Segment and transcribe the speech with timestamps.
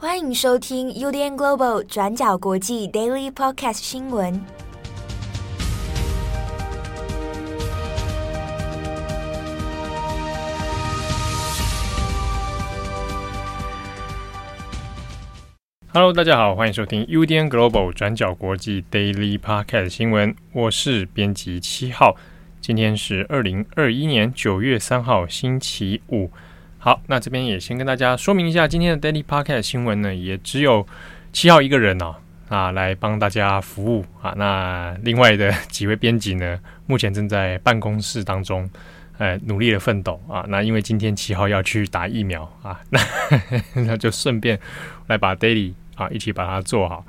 [0.00, 4.40] 欢迎收听 UDN Global 转角国际 Daily Podcast 新闻。
[15.92, 20.32] Hello，大家好，欢迎收听 UDN Global 转角国际 Daily Podcast 新闻。
[20.52, 22.14] 我是编辑七号。
[22.60, 26.30] 今天是二零二一年九月三号，星期五。
[26.80, 30.86] 好，那这边也先跟大家说明一下，今天的 Daily Podcast 新闻呢，也只有
[31.32, 32.14] 七号一个人哦，
[32.48, 34.32] 啊，来帮大家服务啊。
[34.36, 38.70] 那另外的几位编辑呢，目前正在办公室当中，
[39.18, 40.44] 呃，努力的奋斗啊。
[40.46, 43.00] 那因为今天七号要去打疫苗啊，那
[43.74, 44.58] 那就顺便
[45.08, 47.04] 来把 Daily 啊一起把它做好。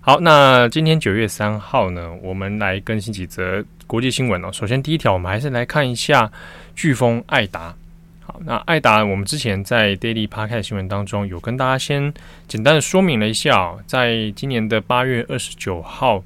[0.00, 4.50] 好，那今天九月三号呢，我们来更新几则国际新闻哦。
[4.50, 6.32] 首先，第一条，我们还是来看一下
[6.74, 7.76] 飓风艾达。
[8.40, 12.12] 那艾达，我们之前在 Daily Podcast 新闻当中有跟大家先
[12.48, 16.22] 简单的说明了一下，在今年的八月二十九号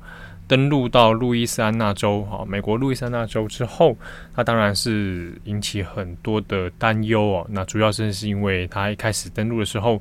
[0.49, 3.97] 登陆到路易斯安那州，哈，美国路易斯安那州之后，
[4.35, 7.47] 它当然是引起很多的担忧哦。
[7.51, 10.01] 那主要是是因为它一开始登陆的时候。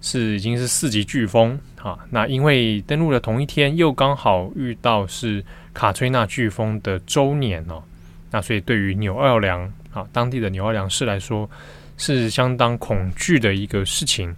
[0.00, 5.44] 是已经是四级飓风哈，那因为登陆的同一天又刚好遇到是
[5.74, 7.82] 卡崔娜飓风的周年哦，
[8.30, 11.48] 那所以对于纽奥良啊当地的纽奥良市来说
[11.96, 14.34] 是相当恐惧的一个事情。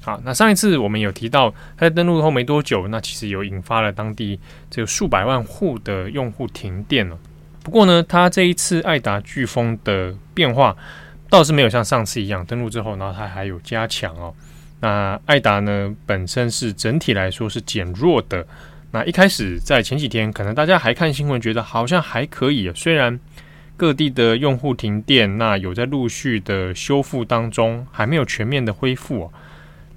[0.00, 7.16] 好，那上一次我们有提到，它在登陆后没多久，那其实有引发了当地这个数百万户的用户停电了。
[7.62, 10.76] 不过呢，它这一次艾达飓风的变化
[11.30, 14.34] 倒是没有像上次一样登陆之后，然后它还有加强哦。
[14.80, 18.44] 那艾达呢，本身是整体来说是减弱的。
[18.90, 22.72] 那一开始在前几天，可能大家还看新闻，觉得好像还可以。
[22.74, 23.20] 虽然
[23.76, 29.32] 各地的用户停电，那有在陆续的修复当中，还没有全面的恢复，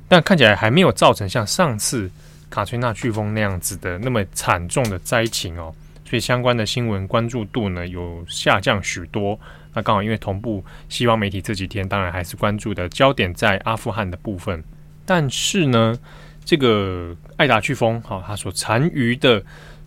[0.07, 2.09] 但看起来还没有造成像上次
[2.49, 5.73] 卡崔娜飓风那样子的那么惨重的灾情哦。
[6.03, 9.39] 所以相关的新闻关注度呢，有下降许多。
[9.73, 14.63] 那刚好因为同步，西方媒体这几天当然还是关注的焦点在阿富汗的部分。
[15.03, 15.97] 但是呢，
[16.45, 19.43] 这个艾达飓风哈，它所残余的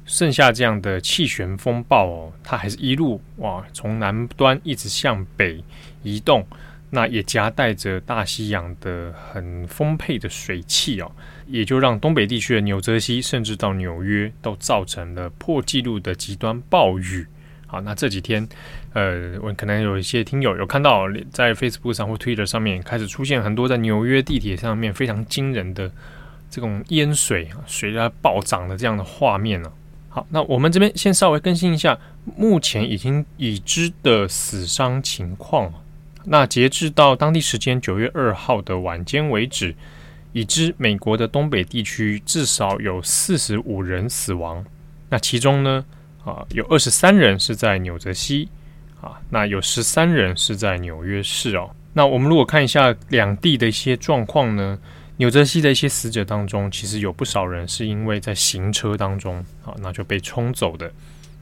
[0.08, 5.62] 剩下这样的气旋风暴哦，它还是一路哇，从南端一直向北
[6.02, 6.44] 移动，
[6.88, 11.12] 那也夹带着大西洋的很丰沛的水汽哦，
[11.46, 17.26] 也就让东北地区的纽泽西甚至到纽约都造成了破纪录的极端暴雨。
[17.66, 18.48] 好，那这几天，
[18.94, 25.92] 呃，我可能有一些听友有看到，在 Facebook 上或 Twitter 上面开始出现很多在纽约地铁上面非常惊人的
[26.48, 29.70] 这种淹水、水在暴涨的这样的画面呢。
[30.08, 31.98] 好，那我们这边先稍微更新一下
[32.36, 35.72] 目前已经已知的死伤情况。
[36.24, 39.74] 那截至到当地时间九月二号的晚间为止，
[40.32, 44.64] 已知美国的东北地区至少有四十五人死亡。
[45.10, 45.84] 那其中呢，
[46.24, 48.48] 啊，有二十三人是在纽泽西，
[49.00, 51.70] 啊，那有十三人是在纽约市哦。
[51.94, 54.78] 那我们如果看一下两地的一些状况呢，
[55.18, 60.90] 纽泽西的一些死者当中，其实有不少人是因为在行车当中，啊，那就被冲走的。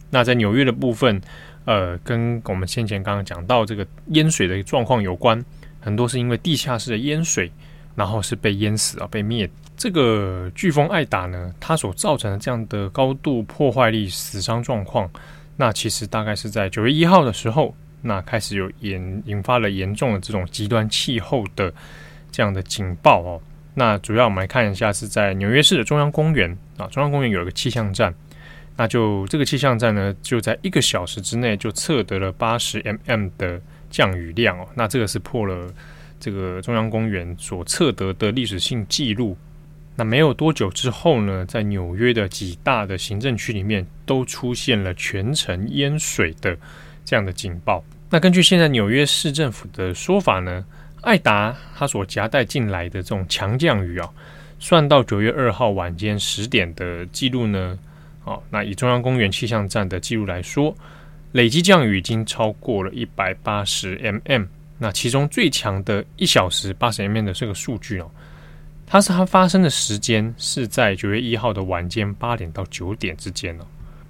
[0.09, 1.21] 那在纽约的部分，
[1.67, 5.45] 呃，跟我们先前刚刚讲到这个淹水的状况有关，
[5.79, 7.53] 很多是因为地下室的淹水，
[7.95, 9.49] 然后是被淹死啊，被灭。
[9.77, 15.11] 这个飓风艾达呢，它所造成的这样的高度破坏力、死伤状况，
[15.59, 21.71] 那其实大概是在九月一号的时候，那开始有引引发了严重的这种极端气候的
[22.33, 23.39] 这样的警报哦。
[23.79, 28.15] 那主要我们来看一下，是在纽约市的中央公园啊，中央公园有一个气象站，
[28.75, 33.61] 那就这个气象站呢，就在一个小时之内就测得了八十 mm 的
[33.91, 35.71] 降雨量哦，那这个是破了
[36.19, 39.37] 这个中央公园所测得的历史性记录。
[39.95, 46.57] 那没有多久之后呢，在纽约的几大的行政区里面都出现了全城淹水的
[47.05, 47.85] 这样的警报。
[48.09, 50.65] 那根据现在纽约市政府的说法呢，
[51.03, 54.11] 艾达它所夹带进来的这种强降雨啊，
[54.59, 57.79] 算到九月二号晚间十点的记录呢，
[58.25, 60.77] 哦，那以中央公园气象站的记录来说，
[61.33, 64.49] 累计降雨已经超过了一百八十 mm。
[64.79, 68.11] 那其中最强的一小时八十 mm 的这个数据哦。
[68.87, 73.65] 它是它发生的时间是在九月一号的晚间八点到九点之间哦。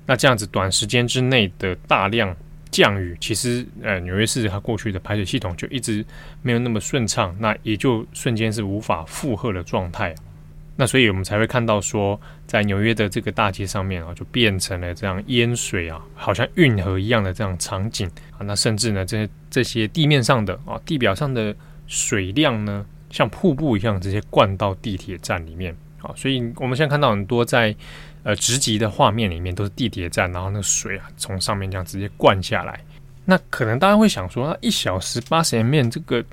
[0.04, 2.34] 那这样子短时间之内的大量
[2.76, 6.04] 降雨，其实呃纽约市它过去的排水系统就一直
[6.42, 10.14] 没有那么顺畅，那也就瞬间是无法负荷的状态。
[10.76, 18.44] 那所以我们才会看到说，在纽约的这个大街上面啊，就变成了这样淹水啊，好像运河一样的这样场景啊。
[18.44, 21.56] 那甚至呢，这些这些地面上的啊地表上的
[21.86, 26.12] 水量呢，像瀑布一样直接灌到地铁站里面啊。
[26.14, 27.74] 所以我们现在看到很多在
[28.26, 32.80] 呃直击的画面里面都是地铁站，然后那个水啊从上面这样直接灌下来。
[33.24, 36.24] 那可能大家会想说，那一小时八十 mm 这个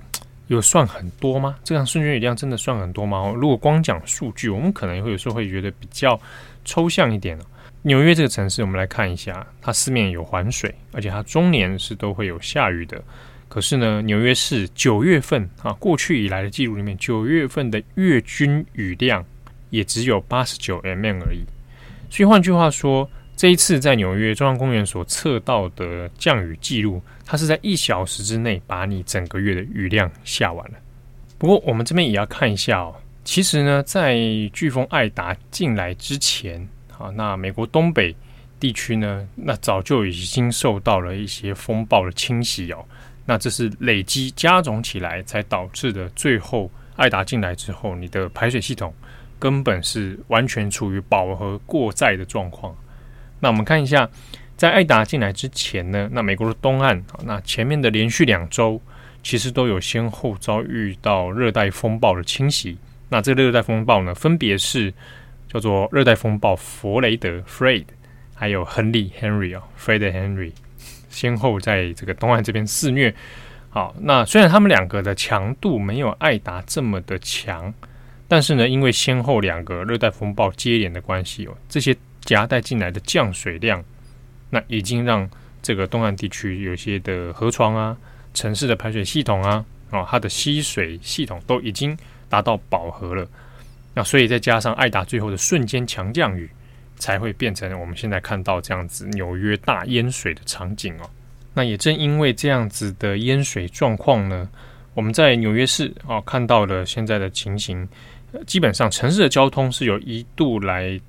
[0.47, 1.55] 有算很多吗？
[1.63, 3.31] 这样瞬间雨量真的算很多吗？
[3.35, 6.19] 如果光讲数据，我们可能会有时候会觉得比较
[6.65, 7.37] 抽象一点。
[7.83, 12.99] 纽约这个城市，我们来看一下，它四面有环水，而且它终年是都会有下雨的。
[13.47, 19.23] 可是呢，纽约市九月份啊，过去以来的记录里面，九月份的月均雨量
[19.69, 21.43] 也只有八十九 mm 而已。
[22.13, 30.77] 所以换句话说，这一次在纽约中央公园所测到的降雨记录，它是在一小时之内把你整个月的雨量下完了。
[31.39, 32.93] 不过我们这边也要看一下哦，
[33.23, 36.61] 其实呢，在飓风艾达进来之前，
[36.99, 38.15] 啊，那美国东北
[38.59, 42.85] 地区呢，那早就已经受到了一些风暴的侵袭哦。
[43.25, 46.07] 那这是累积加总起来才导致的。
[46.09, 48.93] 最后艾达进来之后，你的排水系统
[49.43, 52.73] 根本是完全处于饱和过载的状况。
[53.41, 54.09] 那我们看一下，
[54.55, 58.81] 在艾达进来之前呢，那美国的东岸，那前面的连续两周
[59.21, 62.77] 其实都有先后遭遇到热带风暴的侵袭。
[63.09, 64.93] 那这个热带风暴呢，分别是
[65.51, 67.83] 叫做热带风暴弗雷德 （Fred）
[68.33, 70.53] 还有亨利 （Henry） 啊，Fred Henry，
[71.09, 73.13] 先后在这个东岸这边肆虐。
[73.69, 77.73] 好，那虽然他们两个的强度没有艾达这么的强，
[78.27, 81.95] 但是呢，因为先后两个热带风暴接连的关系哦，这些。
[82.25, 83.83] 夹带进来的降水量，
[84.49, 85.29] 那已经让
[85.61, 87.97] 这个东岸地区有些的河床啊、
[88.33, 91.97] 城市的排水系统啊，哦，它的吸水系统都已经
[92.29, 93.27] 达到饱和了。
[93.93, 96.49] 那所以再加上艾达最后的瞬间强降雨，
[96.95, 101.09] 才会变成我们现在看到这样子纽约大淹水的场景哦。
[101.53, 104.49] 那也正因为这样子的淹水状况呢，
[104.93, 107.87] 我们在纽约市哦看到了现在的情形，
[108.45, 110.99] 基本上城市的交通是有一度来。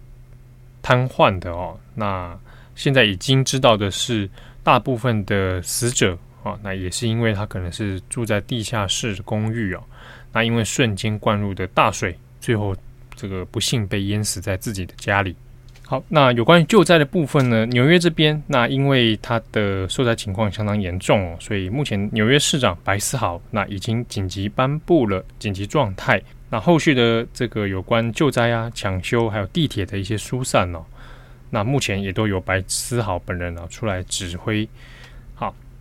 [0.86, 2.38] 瘫痪的哦，那
[2.74, 4.28] 现在已经知道的是，
[4.62, 9.82] 大部分的死者啊，那也是因为他可能是住在地下室公寓哦，
[10.30, 12.76] 那因为瞬间灌入的大水，最后
[13.16, 15.34] 这个不幸被淹死在自己的家里。
[15.86, 26.20] 好，那有关于救灾的部分呢，纽约这边那因为它的受灾情况相当严重哦，所以目前纽约市长白思豪那已经紧急颁布了紧急状态。
[26.48, 30.82] 那后续的这个有关救灾啊、抢修，还有地铁的一些疏散哦，
[31.50, 34.66] 那目前也都有白思豪本人啊出来指挥。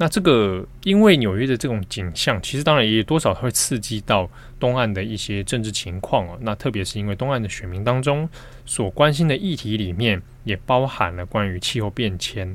[0.04, 4.30] 那这个因为纽约的这种景象，其实当然也多少会刺激到
[4.60, 6.38] 东岸的一些政治情况哦。
[6.42, 8.28] 那特别是因为东岸的选民当中
[8.66, 12.54] 所关心的议题里面，也包含了关于气候变迁。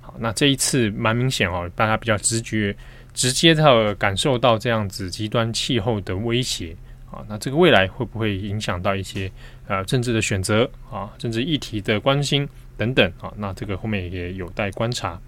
[0.00, 2.74] 好，那这一次蛮明显哦，大家比较直觉、
[3.12, 6.74] 直接的感受到这样子极端气候的威胁。
[7.10, 9.30] 啊，那这个未来会不会影响到一些
[9.68, 12.48] 呃政治的选择啊，政治议题的关心
[12.78, 13.30] 等等啊？
[13.36, 15.20] 那这个后面也有待观察。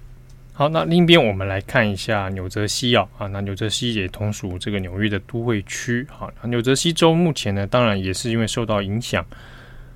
[0.59, 6.05] 好，那另一边我们来看一下纽泽西啊，啊，那纽泽西也同属这个纽约的都会区。
[6.11, 9.25] 好，纽泽西州目前呢，当然也是因为受到影响。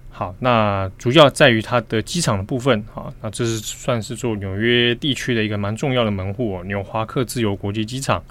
[0.09, 2.81] 好，那主要在于它的机场的部分。
[2.95, 8.23] 好，那这是算是做纽约地区的一个蛮重要的门户哦，纽华克自由国际机场。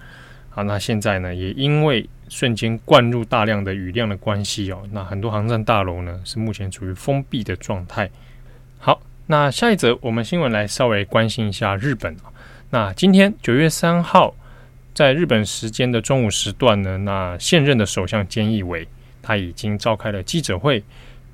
[0.49, 8.09] 好，那现在呢，也因为瞬间灌入大量的雨量的关系哦，那很多航站大楼呢是目前处于封闭的状态。
[9.31, 12.13] 那下一则我们新闻来稍微关心一下日本。
[12.69, 14.35] 那今天九月三号，
[14.93, 18.85] 在日本时间的中午时段呢，那现任的首相菅义伟
[19.21, 20.83] 他已经召开了记者会，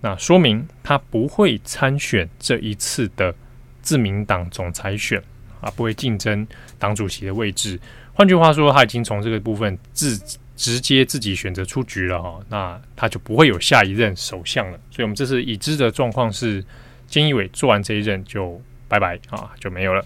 [0.01, 3.33] 那说明他不会参选这一次的
[3.81, 5.19] 自民党总裁选
[5.59, 7.79] 啊，不会竞争党主席的位置。
[8.13, 10.15] 换句话说，他已经从这个部分自
[10.55, 14.79] 直接自己选择出局了哈，那他就不会有下一任首相了。
[14.91, 16.63] 所以，我们这是已知的状况是，
[17.09, 20.03] 菅义伟做完这一任就拜拜啊，就没有了。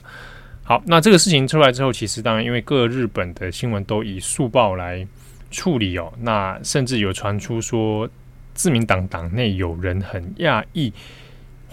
[0.64, 5.06] 好，那这个事情出来之后，其实当然因为各日本的新闻都以速报来
[5.50, 8.10] 处理哦，那甚至有传出说，
[8.54, 10.94] 自民党党内有人很讶异，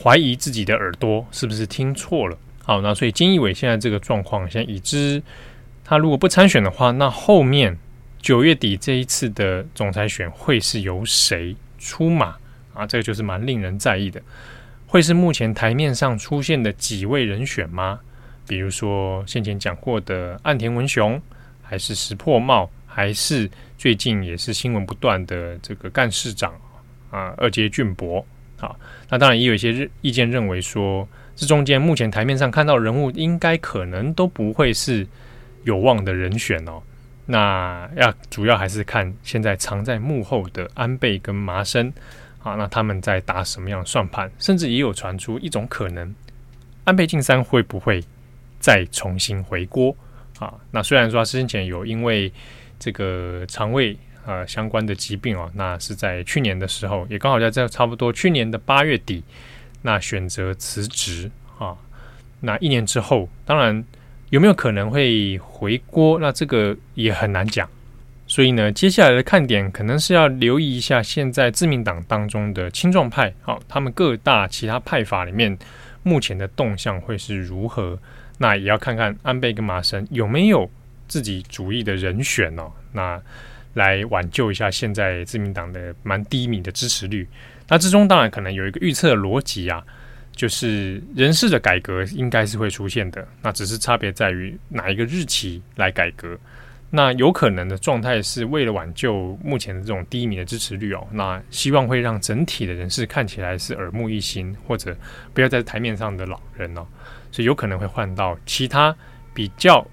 [0.03, 2.37] 怀疑自己的耳朵是不是听错了。
[2.65, 5.23] 好，那所以菅义伟现在这个状况，现在已知。
[5.85, 7.79] 他如果不参选的话，那后面
[8.21, 12.37] 九月底这一次的总裁选会是由谁出马
[12.75, 12.87] 啊？
[12.87, 14.21] 这个就是蛮令人在意的。
[14.89, 18.01] 会是目前台面上出现的几位人选吗？
[18.49, 21.23] 比如说先前讲过的岸田文雄，
[21.63, 26.53] 还是石破茂，还是最近也是新闻不断的这个干事长
[27.11, 28.27] 啊二阶俊博？
[28.59, 28.75] 啊，
[29.09, 35.07] 那当然也有一些意见认为说，这中间目前台面上看到人物，应该可能都不会是。
[35.65, 36.81] 有望的人选哦，
[37.27, 41.93] 那要主要还是看现在藏在幕后的安倍跟麻生
[42.49, 44.31] 啊，那他们在打什么样的算盘？
[44.39, 46.15] 甚至也有传出一种可能，
[46.85, 48.03] 安倍晋三会不会
[48.59, 49.95] 再重新回锅
[50.39, 50.55] 啊？
[50.71, 52.33] 那虽然说他之前有因为
[52.79, 59.23] 这个肠胃呃相关的疾病哦，那是在去年的时候，也刚好在这差不多去年的八月底，
[59.83, 61.77] 那选择辞职啊。
[62.41, 63.85] 那一年之后，当然。
[64.31, 66.19] 有没有可能会回锅？
[66.19, 67.67] 那这个也很难讲。
[68.29, 75.59] 所以呢，接下来的看点可能是要留意一下现在自民党当中的青壮派，好，他们各大其他派法里面
[76.03, 77.99] 目前的动向会是如何？
[78.37, 80.71] 那也要看看安倍跟麻生有没有
[81.09, 83.21] 自己主义的人选哦，那
[83.75, 87.27] 来挽救一下现在自民党的蛮低迷的支持率。
[87.67, 89.83] 那之中当然可能有一个预测逻辑啊。
[90.37, 96.39] 就是人事的改革应该是会出现的，那只是差别在于哪一个日期来改革。
[96.91, 104.97] 那有可能的状态是为了挽救目前的这种低迷的支持率哦，那希望会让整体的人士看起来是耳目一新，或者
[105.35, 106.87] 不要在台面上的老人哦，
[107.31, 108.95] 所以有可能会换到其他
[109.35, 109.87] 比较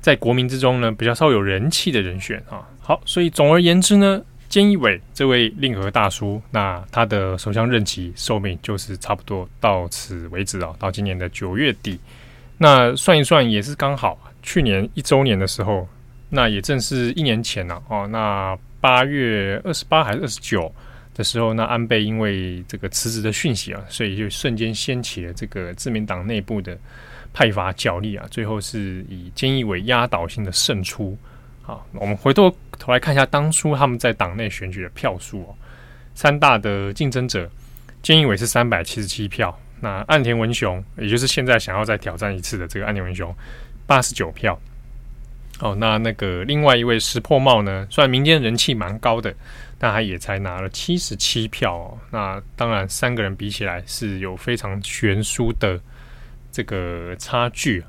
[0.00, 2.66] 在国民之中呢比较稍有人气的人选啊。
[2.80, 4.22] 好，所以总而言之呢。
[4.50, 12.00] 菅义伟这位令和大叔，那他的首相任期寿命就是差不多到此为止哦，到今年的九月底。
[12.58, 15.88] 那算一算也是刚好，去年一周年的时候，
[16.30, 18.06] 那也正是一年前呢哦。
[18.06, 20.72] 那八月二十八还是二十九
[21.14, 26.78] 的时候，那安倍因为这个辞职的讯息啊，所以就瞬间掀起了这个自民党内部的
[27.34, 31.18] 派阀角力啊，最后是以菅义伟压倒性的胜出。
[31.62, 35.54] 好，我们回头头来看一下当初他们在党内选举的票数哦。
[36.14, 37.50] 三大的竞争者，
[38.02, 43.34] 菅义伟是三百七十七票，那岸田文雄，也就是现在想要再挑战一次的这个岸田文雄，
[43.86, 44.58] 八十九票。
[45.60, 49.32] 哦，那那个另外一位石破茂呢，虽然民间人气蛮高的，
[49.78, 51.98] 但他也才拿了七十七票哦。
[52.10, 55.80] 那当然，三个人比起来是有非常悬殊的
[56.50, 57.84] 这个差距。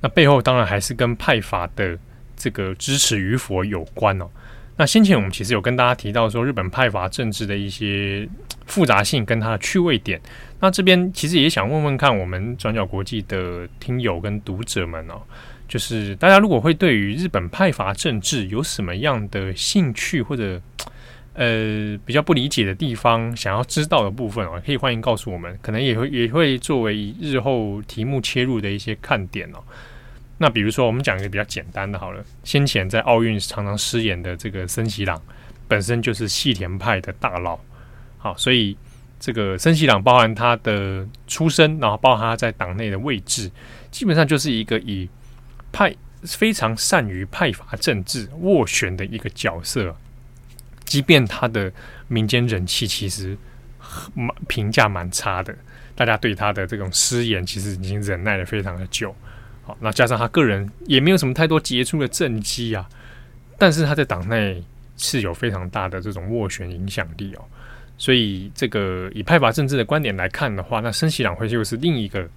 [0.00, 1.98] 那背后当然还是跟派阀的。
[2.34, 4.28] 这个支持与否有关哦。
[4.76, 8.28] 那先前我们其实有跟大家提到说，日本派阀政治的一些
[8.66, 10.20] 复杂性跟它的趣味点。
[10.58, 15.22] 那这边其实也想问问看，我们转角国际的听友跟读者们哦，
[15.72, 20.60] 就是大家如果会对于日本派阀政治有什么样的兴趣或者
[21.32, 29.64] 呃比较不理解的地方，想要知道的部分哦，可以欢迎告诉我们，可能也会也会作为日后题目切入的一些看点哦。
[30.36, 32.22] 那比如说，我们讲一个比较简单的，好了。
[32.44, 35.18] 先前在奥运常常失言的这个森喜朗，
[35.66, 37.58] 本身就是细田派的大佬，
[38.18, 38.76] 好，所以
[39.18, 43.50] 这个森喜朗包含他的出身，然后包含他在党内的位置，
[43.90, 45.08] 基本上就是一个以
[45.72, 49.96] 派非常善于派阀政治斡旋的一个角色。
[50.84, 51.72] 即便他的
[52.08, 53.36] 民间人气其实
[54.14, 55.54] 蛮评价蛮差的，
[55.94, 59.14] 大家对他的这种失言其实已经忍耐了非常的久。
[59.64, 62.86] 好，那加上他个人也没有什么太多杰出的政绩啊，
[63.56, 64.62] 但是他在党内
[64.96, 67.44] 是有非常大的这种斡旋影响力哦，
[67.96, 72.28] 所以这个以派阀政治的观点来看的话，那森喜朗会就是另一个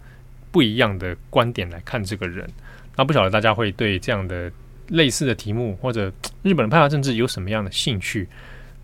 [0.52, 2.50] 不一样的观点来看这个人。
[2.97, 4.51] 那不晓得大家会对这样的
[4.89, 6.13] 类似的题目或者
[6.43, 8.29] 日本的派阀政治有什么样的兴趣？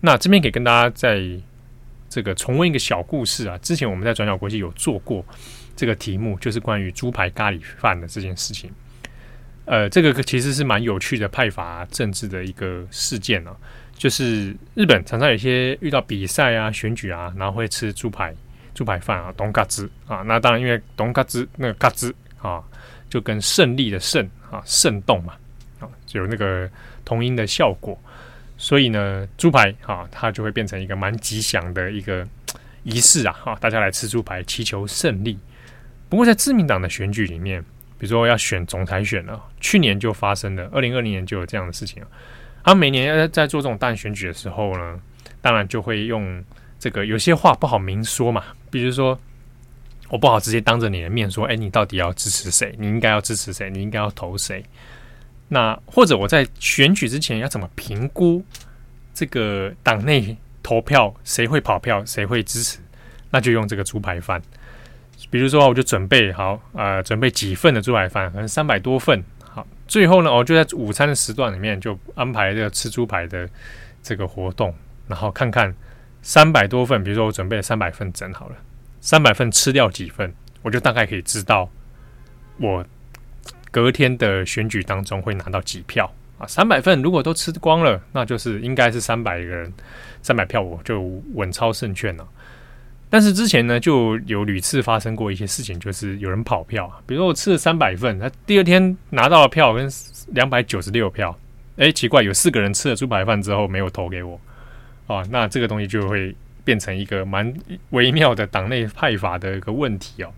[0.01, 1.21] 那这边可以跟大家在
[2.09, 5.25] 这个重温一个小故事啊，之前我们在转角国际有做过。
[5.75, 8.71] 这个题目就是关于猪排咖喱饭的这件事情，
[9.65, 13.55] 呃，这个其实是蛮有趣的派阀政治的一个事件哦。
[13.95, 18.33] 就是日本常常有些遇到比赛啊、选举啊，然后会吃猪排、
[18.73, 20.23] 猪排饭啊、丼かつ啊。
[20.23, 22.63] 那当然，因为丼かつ那个かつ啊，
[23.12, 25.34] 就跟胜利的胜啊、胜动嘛
[25.80, 26.66] 啊，就有那个
[27.04, 27.94] 同音的效果，
[28.56, 32.26] 所以呢，猪排啊，它就会变成一个蛮吉祥的一个
[32.84, 35.38] 仪式啊，哈，大家来吃猪排，祈求胜利。
[36.08, 37.62] 不过，在自民党的选举里面，
[37.98, 42.08] 比如说要选总裁选了，去年就发生了，二零二零年就有这样的事情啊。
[42.64, 44.98] 他每年要在做这种大选举的时候呢，
[45.42, 46.42] 当然就会用
[46.78, 49.20] 这个有些话不好明说嘛，比如说
[50.12, 52.74] 我不好直接当着你的面说，哎，你到底要支持谁？
[52.78, 53.70] 你应该要支持谁？
[53.70, 54.62] 你应该要投谁？
[55.48, 58.44] 那或者我在选举之前要怎么评估
[59.14, 62.78] 这个党内投票谁会跑票，谁会支持？
[63.30, 64.42] 那就用这个猪排饭。
[65.30, 69.24] 比如说，我就准备好，呃，准备几份的猪排饭，可能三百多份。
[69.48, 73.48] 好，最后呢，我就在午餐的时段里面就安排这个吃猪排的
[74.02, 74.74] 这个活动，
[75.08, 75.74] 然后看看
[76.20, 78.56] 三百多份，比如说我准备了三百份整好了，
[79.02, 80.32] 三百份吃掉几份，
[80.62, 81.68] 我就大概可以知道
[82.56, 82.82] 我
[83.70, 86.10] 隔天的选举当中会拿到几票。
[86.38, 89.72] 啊，三百份如果都吃光了，那就是应该是三百个人，
[90.22, 91.02] 三百票我就
[91.34, 92.26] 稳操胜券了。
[93.10, 99.88] 但是之前呢，就有屡次发生过一些事情，就是有人跑票，比如说我吃了三百份，他第二天拿到了票跟
[100.28, 101.38] 两百九十六票，
[101.76, 104.40] 哎，奇怪，有四个人吃了猪排饭之后没有投给我，
[105.06, 107.52] 啊，那这个东西就会变成一个蛮
[107.90, 110.32] 微妙的党内派阀的一个问题哦。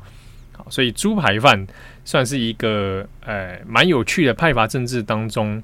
[0.52, 1.66] 好，所以猪排饭
[2.04, 5.62] 算是一个呃蛮有趣的派阀政治当中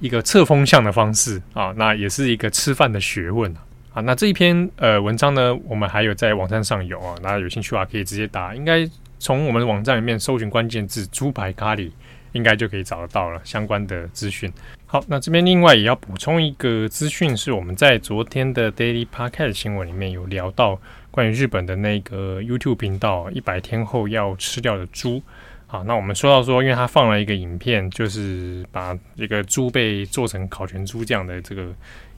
[0.00, 3.54] 一个测风向的方式啊，那也是一个吃饭的学问
[3.92, 4.00] 啊。
[4.02, 8.88] 那这一篇呃文章呢，我们还有在网站上有啊，大家有兴趣的话可以直接打，应该
[9.18, 11.90] 从我们的网站里面搜寻关键字“猪排咖喱”，
[12.32, 14.52] 应该就可以找得到了相关的资讯。
[14.96, 25.20] 好，那这边另外也要补充一个资讯，是我们在昨天的 Daily Podcast 新闻里面有聊到关于日本的那个 YouTube 频道一百天后要吃掉的猪。
[25.66, 31.68] 好，那我们说到说，因为他放了一个影片，就是把一个猪被做成烤全猪这样的这个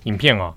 [0.04, 0.54] 影片啊。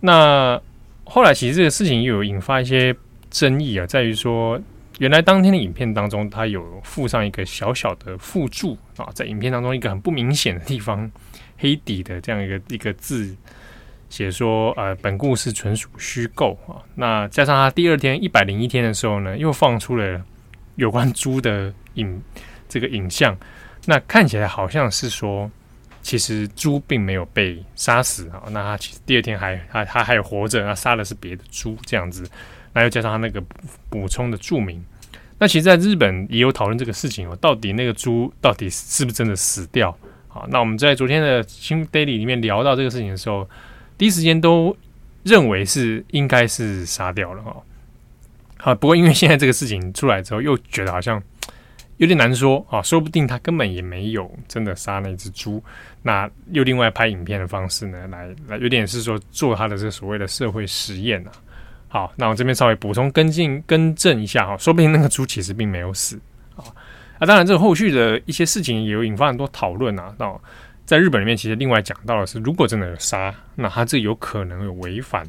[0.00, 0.60] 那
[1.04, 2.92] 后来其实这个事情又有引发一些
[3.30, 4.60] 争议啊，在于说，
[4.98, 11.08] 原来当天的影片当中，它有附上一个小小的附注啊，在影片当中一个很不明显的地方，
[11.60, 13.36] 黑底的这样一个一个字，
[14.08, 16.82] 写说呃，本故事纯属虚构啊。
[16.96, 20.20] 那加上他第二天一百零一天的时候呢，又放出了
[20.74, 22.20] 有关猪的影
[22.68, 23.38] 这个影像，
[23.86, 25.48] 那看起来好像是说。
[26.02, 32.26] 其实猪并没有被杀死啊，那他其实第二天还还他还有活着，那杀的是别的猪这样子，
[32.72, 33.38] 那又加上他那个
[33.90, 34.82] 补充的注明，
[35.38, 39.94] 那其实在日本也有讨论这个事情哦，到底那个猪到底是不是真的死掉？
[40.30, 43.46] 好，那我们在昨天的新 daily 里面聊到这个事情的时候，
[43.98, 44.74] 第一时间都
[45.24, 47.54] 认为是应该是杀掉了哈。
[48.56, 51.22] 好，不过因为现在这个事情出来之后，又觉得好像。
[51.96, 55.62] 有点难说啊，说不定他根本也没有真的杀那只猪，
[56.00, 61.32] 那又另外拍影片的方式呢，来来有点是说做他的这所谓的社会实验啊。
[61.88, 66.18] 好，那我这边稍微补充跟进更正一下哈，说不定那个猪其实并没有死
[67.20, 67.26] 啊。
[67.26, 70.12] 当然这个后续的一些事情也有引发很多讨论啊。
[70.18, 70.34] 那
[70.84, 75.24] 在日本里面，其实另外讲到的是，如果真的有杀，那他这有可能有违反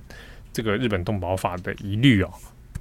[0.51, 2.32] 这个日本动保法的疑虑哦。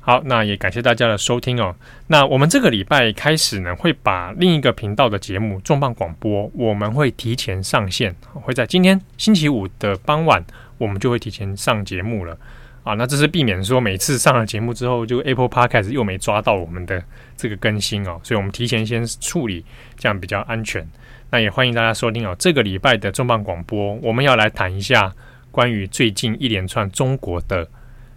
[0.03, 1.77] 好，那也感谢大家的收听哦。
[2.07, 10.43] 那我们这个礼拜开始呢，会把另一个频道的节目《重磅广播》，我们会提前上线，会在今天星期五的傍晚，
[10.79, 12.39] 我们就会提前上节目了。
[12.83, 17.03] 啊，那这是避免说每次上了节目之后，就 Apple Podcast 又没抓到我们的
[17.37, 19.65] 这个更新哦，所以我们提前先处理，
[19.97, 20.87] 这样比较安全。
[21.31, 22.35] 那也欢迎大家收听哦。
[22.39, 25.15] 这个礼拜的重磅广播，我们要来谈一下
[25.51, 27.69] 关于最近一连串中国的。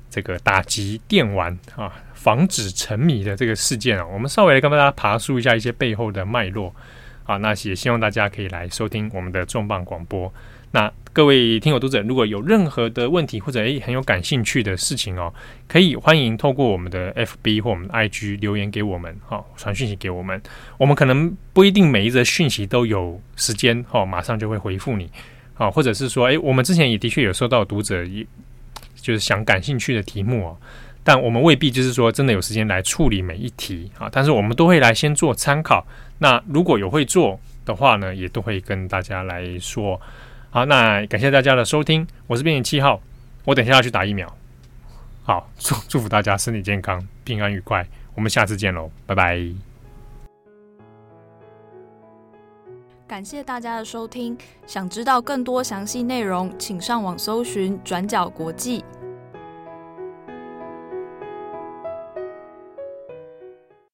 [0.09, 6.71] 这个打击电玩啊，防止沉迷的这个事件啊，我们稍微来跟大家爬梳一下一些背后的脉络
[7.23, 7.37] 啊。
[7.37, 10.31] 那也希望大家可以来收听我们的重磅广播。
[10.73, 15.31] 那各位听友读者，如果有任何的问题或者诶很有感兴趣的事情哦，
[15.67, 20.41] 可以欢迎透过我们的 FB 或我们的 IG 留言给我们，哈，传讯息给我们。
[20.79, 25.07] 我们可能不一定每一则讯息都有时间哈，马上就会回复你
[25.53, 28.25] 啊，或者是说，诶，我们之前也的确有收到读者一。
[28.95, 30.57] 就是想感兴趣的题目哦，
[31.03, 34.09] 但我们未必就是说真的有时间来处理每一题啊。
[34.11, 35.85] 但是我们都会来先做参考。
[36.17, 40.01] 那如果有会做的话呢，也都会跟大家来说。
[40.53, 43.01] 好，那感谢大家的收听，我是编辑七号，
[43.43, 44.31] 我等一下要去打疫苗。
[45.23, 47.83] 好，祝祝福大家身体健康、平安愉快。
[48.13, 49.41] 我们下次见喽，拜拜。
[53.07, 54.37] 感谢大家的收听，
[54.67, 58.85] 想知道更多详细内容，请上网搜寻转角国际。